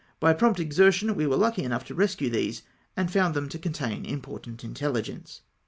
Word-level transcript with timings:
By 0.19 0.33
prompt 0.33 0.59
exertion 0.59 1.13
we 1.15 1.27
were 1.27 1.35
lucky 1.35 1.61
enough 1.63 1.83
to 1.85 1.93
rescue 1.93 2.27
these, 2.31 2.63
and 2.97 3.11
found 3.13 3.35
them 3.35 3.47
to 3.49 3.59
contain 3.59 4.03
important 4.03 4.63
intelhgence. 4.63 5.41